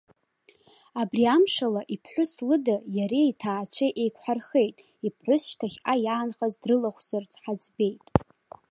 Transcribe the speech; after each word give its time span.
Абри 1.01 1.23
амшала, 1.35 1.81
иԥҳәыс 1.93 2.33
лыда, 2.47 2.77
иареи 2.97 3.27
иҭаацәеи 3.31 3.91
еиқәҳархеит. 4.01 4.77
Иԥҳәыс 5.05 5.43
шьҭахьҟа 5.49 5.93
иаанхаз 6.05 6.53
дрылахәзарц 6.61 7.31
ҳаӡбеит. 7.43 8.05